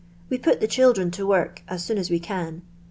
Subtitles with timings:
[0.31, 2.63] We put the cijildu n to work a« soon as we can.